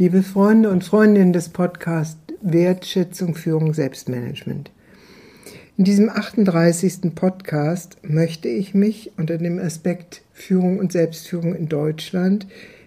[0.00, 4.70] Liebe Freunde und Freundinnen des Podcasts Wertschätzung, Führung, Selbstmanagement.
[5.76, 7.16] In diesem 38.
[7.16, 12.46] Podcast möchte ich mich unter dem Aspekt Führung und Selbstführung in Deutschland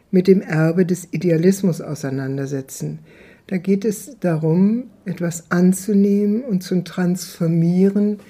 [0.10, 3.00] mit dem Erbe des Idealismus auseinandersetzen.
[3.48, 8.22] Da geht es darum, etwas anzunehmen und zu transformieren,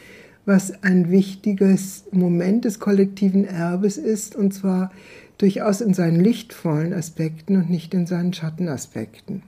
[0.48, 4.92] was ein wichtiges Moment des kollektiven Erbes ist, und zwar
[5.42, 9.42] durchaus in seinen lichtvollen Aspekten und nicht in seinen Schattenaspekten.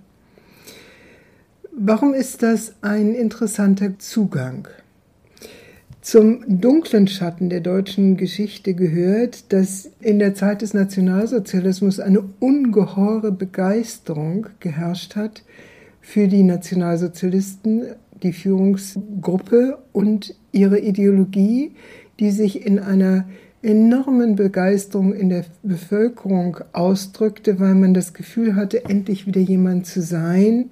[1.75, 4.67] Warum ist das ein interessanter Zugang?
[6.01, 13.31] Zum dunklen Schatten der deutschen Geschichte gehört, dass in der Zeit des Nationalsozialismus eine ungeheure
[13.31, 15.43] Begeisterung geherrscht hat
[16.01, 17.83] für die Nationalsozialisten,
[18.21, 21.71] die Führungsgruppe und ihre Ideologie,
[22.19, 23.25] die sich in einer
[23.63, 30.01] enormen Begeisterung in der Bevölkerung ausdrückte, weil man das Gefühl hatte, endlich wieder jemand zu
[30.01, 30.69] sein,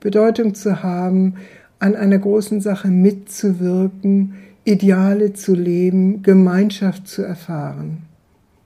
[0.00, 1.36] Bedeutung zu haben,
[1.78, 8.02] an einer großen Sache mitzuwirken, Ideale zu leben, Gemeinschaft zu erfahren.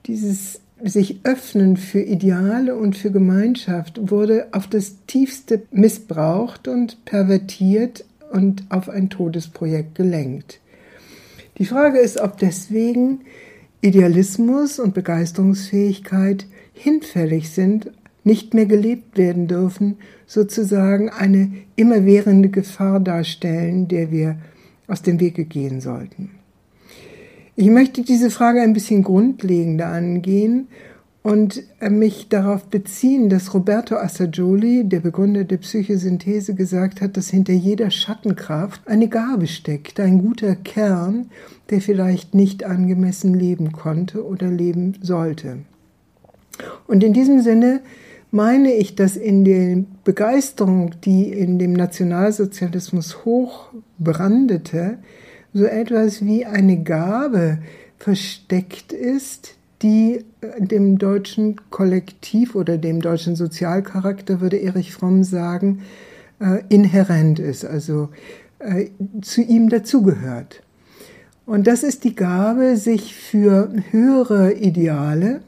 [0.07, 8.05] Dieses sich öffnen für Ideale und für Gemeinschaft wurde auf das tiefste missbraucht und pervertiert
[8.31, 10.61] und auf ein Todesprojekt gelenkt.
[11.59, 13.21] Die Frage ist, ob deswegen
[13.81, 17.91] Idealismus und Begeisterungsfähigkeit hinfällig sind,
[18.25, 24.39] nicht mehr gelebt werden dürfen, sozusagen eine immerwährende Gefahr darstellen, der wir
[24.89, 26.31] aus dem Wege gehen sollten.
[27.55, 30.69] Ich möchte diese Frage ein bisschen grundlegender angehen
[31.27, 37.53] und mich darauf beziehen, dass Roberto Assagioli, der Begründer der Psychosynthese, gesagt hat, dass hinter
[37.53, 41.27] jeder Schattenkraft eine Gabe steckt, ein guter Kern,
[41.69, 45.59] der vielleicht nicht angemessen leben konnte oder leben sollte.
[46.87, 47.81] Und in diesem Sinne
[48.31, 54.99] meine ich, dass in der Begeisterung, die in dem Nationalsozialismus hoch brandete,
[55.53, 57.59] so etwas wie eine Gabe
[57.99, 65.83] versteckt ist, die äh, dem deutschen Kollektiv oder dem deutschen Sozialcharakter, würde Erich Fromm sagen,
[66.41, 68.09] äh, inhärent ist, also
[68.59, 68.87] äh,
[69.23, 70.63] zu ihm dazugehört.
[71.45, 75.43] Und das ist die Gabe, sich für höhere Ideale,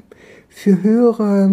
[0.49, 1.51] für höhere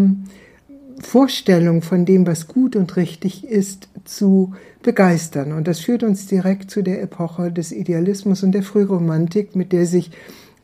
[1.01, 4.53] Vorstellungen von dem, was gut und richtig ist, zu
[4.83, 5.51] begeistern.
[5.51, 9.87] Und das führt uns direkt zu der Epoche des Idealismus und der Frühromantik, mit der
[9.87, 10.11] sich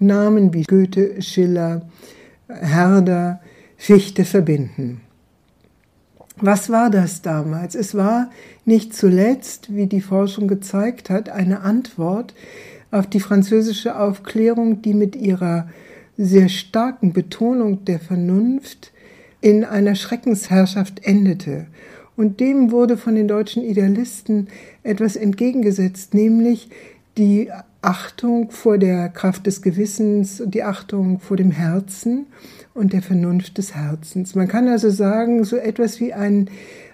[0.02, 1.84] Namen wie Goethe, Schiller,
[2.48, 3.40] Herder,
[3.78, 5.02] Fichte verbinden.
[6.38, 7.76] Was war das damals?
[7.76, 8.32] Es war
[8.66, 12.34] nicht zuletzt, wie die Forschung gezeigt hat, eine Antwort
[12.90, 15.70] auf die französische Aufklärung, die mit ihrer
[16.18, 18.92] sehr starken Betonung der Vernunft
[19.40, 21.68] in einer Schreckensherrschaft endete.
[22.18, 24.48] Und dem wurde von den deutschen Idealisten
[24.84, 26.70] etwas entgegengesetzt, nämlich
[27.18, 27.50] die
[27.82, 32.28] Achtung vor der Kraft des Gewissens und die Achtung vor dem Herzen
[32.74, 34.36] und der Vernunft des Herzens.
[34.36, 36.50] Man kann also sagen, so etwas wie ein,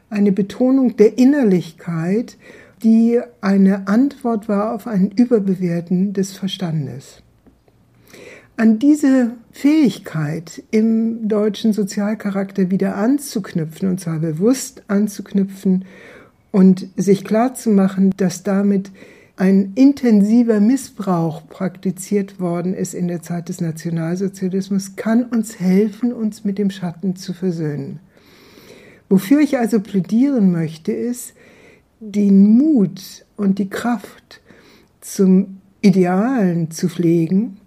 [0.09, 2.37] eine Betonung der Innerlichkeit,
[2.83, 7.21] die eine Antwort war auf ein Überbewerten des Verstandes.
[8.55, 15.85] An diese Fähigkeit im deutschen Sozialcharakter wieder anzuknüpfen, und zwar bewusst anzuknüpfen
[16.51, 18.91] und sich klarzumachen, dass damit
[19.37, 26.43] ein intensiver Missbrauch praktiziert worden ist in der Zeit des Nationalsozialismus, kann uns helfen, uns
[26.43, 27.99] mit dem Schatten zu versöhnen.
[29.09, 31.33] Wofür ich also plädieren möchte, ist,
[31.99, 34.41] den Mut und die Kraft
[35.01, 37.57] zum Idealen zu pflegen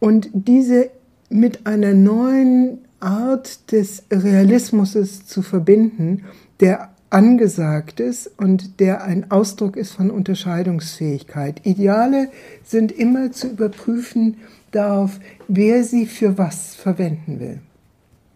[0.00, 0.90] und diese
[1.30, 6.24] mit einer neuen Art des Realismus zu verbinden,
[6.60, 11.60] der angesagt ist und der ein Ausdruck ist von Unterscheidungsfähigkeit.
[11.64, 12.28] Ideale
[12.64, 14.38] sind immer zu überprüfen
[14.70, 15.18] darauf,
[15.48, 17.60] wer sie für was verwenden will.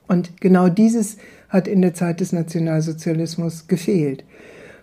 [0.07, 4.25] Und genau dieses hat in der Zeit des Nationalsozialismus gefehlt.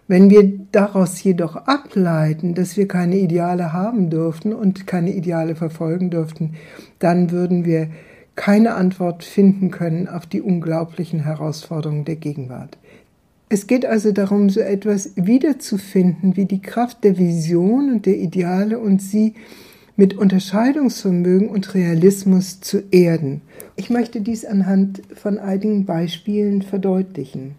[0.07, 6.09] Wenn wir daraus jedoch ableiten, dass wir keine Ideale haben dürften und keine Ideale verfolgen
[6.09, 6.53] dürften,
[6.99, 7.89] dann würden wir
[8.35, 12.77] keine Antwort finden können auf die unglaublichen Herausforderungen der Gegenwart.
[13.49, 18.77] Es geht also darum, so etwas wiederzufinden wie die Kraft der Vision und der Ideale
[18.77, 19.35] und sie
[19.95, 23.41] mit Unterscheidungsvermögen und Realismus zu erden.
[23.75, 27.55] Ich möchte dies anhand von einigen Beispielen verdeutlichen.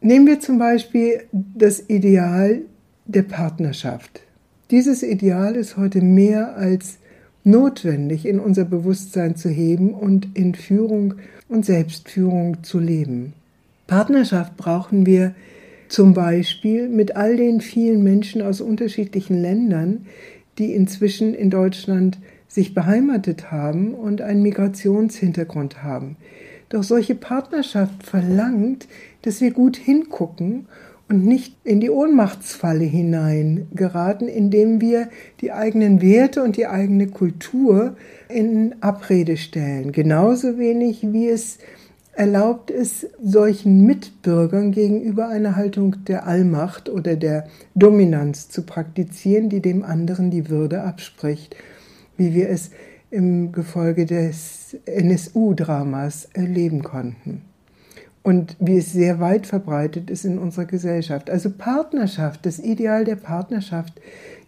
[0.00, 2.60] Nehmen wir zum Beispiel das Ideal
[3.06, 4.20] der Partnerschaft.
[4.70, 6.98] Dieses Ideal ist heute mehr als
[7.44, 11.14] notwendig in unser Bewusstsein zu heben und in Führung
[11.48, 13.32] und Selbstführung zu leben.
[13.92, 15.34] Partnerschaft brauchen wir
[15.88, 20.06] zum Beispiel mit all den vielen Menschen aus unterschiedlichen Ländern,
[20.56, 22.16] die inzwischen in Deutschland
[22.48, 26.16] sich beheimatet haben und einen Migrationshintergrund haben.
[26.70, 28.88] Doch solche Partnerschaft verlangt,
[29.20, 30.68] dass wir gut hingucken
[31.10, 35.10] und nicht in die Ohnmachtsfalle hinein geraten, indem wir
[35.42, 37.94] die eigenen Werte und die eigene Kultur
[38.30, 39.92] in Abrede stellen.
[39.92, 41.58] Genauso wenig wie es
[42.12, 49.60] erlaubt es solchen Mitbürgern gegenüber eine Haltung der Allmacht oder der Dominanz zu praktizieren, die
[49.60, 51.56] dem anderen die Würde abspricht,
[52.16, 52.70] wie wir es
[53.10, 57.42] im Gefolge des NSU-Dramas erleben konnten.
[58.22, 61.28] Und wie es sehr weit verbreitet ist in unserer Gesellschaft.
[61.28, 64.00] Also Partnerschaft, das Ideal der Partnerschaft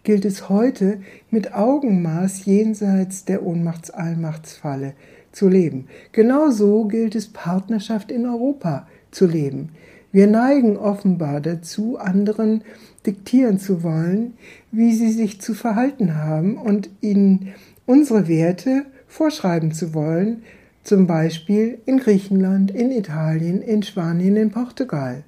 [0.04, 1.00] gilt es heute
[1.30, 4.92] mit Augenmaß jenseits der Ohnmachts-Allmachtsfalle
[5.34, 5.88] zu leben.
[6.12, 9.70] Genauso gilt es, Partnerschaft in Europa zu leben.
[10.12, 12.62] Wir neigen offenbar dazu, anderen
[13.04, 14.34] diktieren zu wollen,
[14.70, 17.52] wie sie sich zu verhalten haben und ihnen
[17.84, 20.42] unsere Werte vorschreiben zu wollen,
[20.84, 25.24] zum Beispiel in Griechenland, in Italien, in Spanien, in Portugal.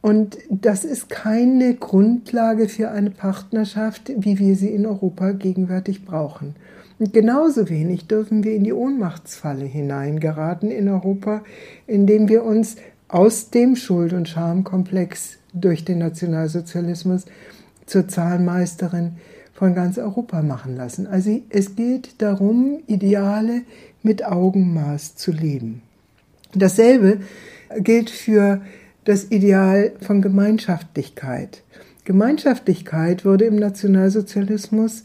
[0.00, 6.54] Und das ist keine Grundlage für eine Partnerschaft, wie wir sie in Europa gegenwärtig brauchen.
[6.98, 11.42] Und genauso wenig dürfen wir in die Ohnmachtsfalle hineingeraten in Europa,
[11.86, 17.24] indem wir uns aus dem Schuld- und Schamkomplex durch den Nationalsozialismus
[17.86, 19.12] zur Zahlmeisterin
[19.54, 21.06] von ganz Europa machen lassen.
[21.06, 23.62] Also es geht darum, Ideale
[24.02, 25.82] mit Augenmaß zu leben.
[26.54, 27.18] Dasselbe
[27.78, 28.60] gilt für
[29.04, 31.62] das Ideal von Gemeinschaftlichkeit.
[32.04, 35.04] Gemeinschaftlichkeit wurde im Nationalsozialismus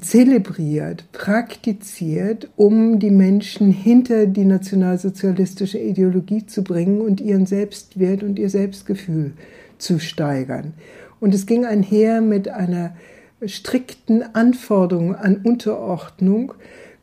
[0.00, 8.38] zelebriert, praktiziert, um die Menschen hinter die nationalsozialistische Ideologie zu bringen und ihren Selbstwert und
[8.38, 9.32] ihr Selbstgefühl
[9.78, 10.74] zu steigern.
[11.20, 12.96] Und es ging einher mit einer
[13.44, 16.54] strikten Anforderung an Unterordnung,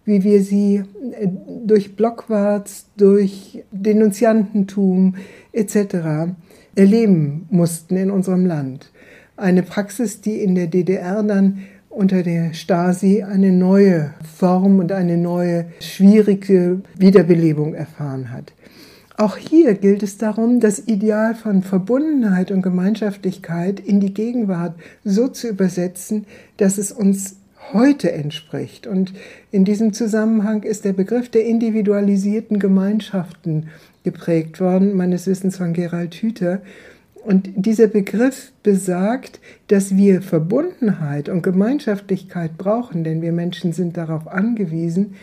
[0.06, 0.84] wie wir sie
[1.18, 1.28] äh,
[1.66, 5.16] durch Blockwarts, durch Denunziantentum
[5.52, 6.34] etc.
[6.76, 8.92] erleben mussten in unserem Land.
[9.38, 11.60] Eine Praxis, die in der DDR dann
[11.94, 18.54] unter der Stasi eine neue Form und eine neue schwierige Wiederbelebung erfahren hat.
[19.16, 25.28] Auch hier gilt es darum, das Ideal von Verbundenheit und Gemeinschaftlichkeit in die Gegenwart so
[25.28, 26.26] zu übersetzen,
[26.58, 27.38] dass es uns
[27.72, 28.88] heute entspricht.
[28.88, 29.14] Und
[29.52, 33.68] in diesem Zusammenhang ist der Begriff der individualisierten Gemeinschaften
[34.04, 36.62] geprägt worden, meines Wissens von Gerald Hüther,
[37.26, 44.28] und dieser Begriff besagt, dass wir Verbundenheit und Gemeinschaftlichkeit brauchen, denn wir Menschen sind darauf
[44.28, 45.16] angewiesen,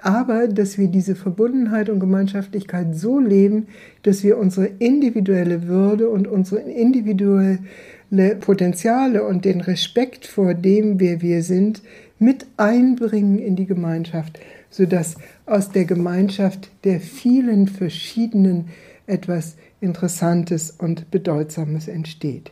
[0.00, 3.66] aber dass wir diese Verbundenheit und Gemeinschaftlichkeit so leben,
[4.04, 7.58] dass wir unsere individuelle Würde und unsere individuelle
[8.40, 11.82] Potenziale und den Respekt vor dem, wer wir sind,
[12.20, 14.38] mit einbringen in die Gemeinschaft,
[14.70, 15.16] sodass
[15.46, 18.66] aus der Gemeinschaft der vielen verschiedenen
[19.08, 22.50] etwas Interessantes und Bedeutsames entsteht.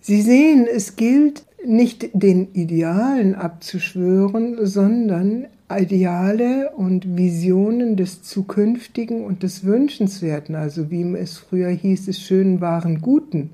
[0.00, 9.42] Sie sehen, es gilt nicht den Idealen abzuschwören, sondern Ideale und Visionen des Zukünftigen und
[9.42, 13.50] des Wünschenswerten, also wie es früher hieß, des schönen, wahren, guten,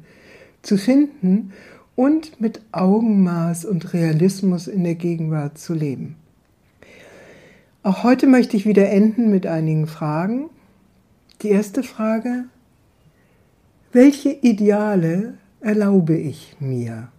[0.63, 1.53] zu finden
[1.97, 6.17] und mit Augenmaß und Realismus in der Gegenwart zu leben.
[7.83, 10.51] Auch heute möchte ich wieder enden mit einigen Fragen.
[11.43, 12.47] Die erste Frage,
[13.93, 17.13] welche Ideale erlaube ich mir?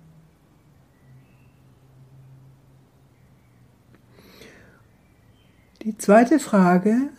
[5.83, 7.11] Die zweite Frage,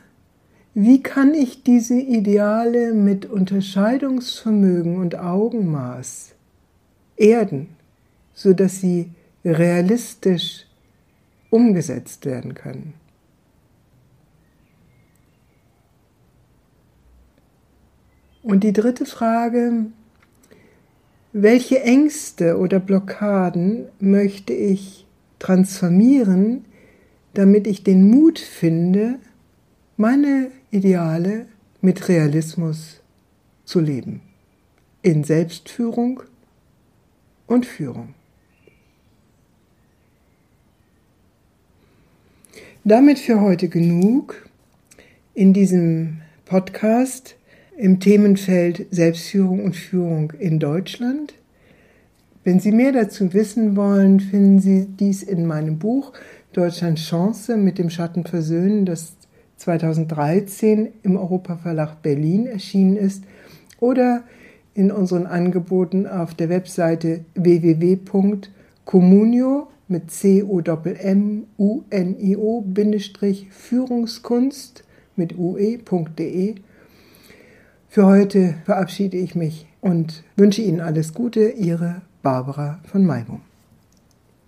[0.75, 6.35] wie kann ich diese Ideale mit Unterscheidungsvermögen und Augenmaß
[7.17, 7.69] erden,
[8.35, 9.11] sodass sie
[9.43, 10.67] realistisch
[11.49, 12.93] umgesetzt werden können?
[18.43, 19.87] Und die dritte Frage,
[21.33, 25.07] welche Ängste oder Blockaden möchte ich
[25.39, 26.65] transformieren,
[27.35, 29.19] damit ich den Mut finde,
[29.97, 31.47] meine Ideale
[31.81, 33.01] mit Realismus
[33.65, 34.23] zu leben,
[35.03, 36.23] in Selbstführung
[37.47, 38.15] und Führung.
[42.83, 44.49] Damit für heute genug
[45.35, 47.37] in diesem Podcast
[47.81, 51.33] im Themenfeld Selbstführung und Führung in Deutschland.
[52.45, 56.13] Wenn Sie mehr dazu wissen wollen, finden Sie dies in meinem Buch
[56.53, 59.17] Deutschland Chance mit dem Schatten versöhnen, das
[59.57, 63.25] 2013 im Europaverlag Berlin erschienen ist
[63.79, 64.25] oder
[64.75, 68.49] in unseren Angeboten auf der Webseite www.communio
[69.89, 72.63] mit c o m u n i o
[73.51, 74.85] Führungskunst
[75.17, 76.57] mit ue.de.
[77.93, 83.41] Für heute verabschiede ich mich und wünsche Ihnen alles Gute, Ihre Barbara von Maibum.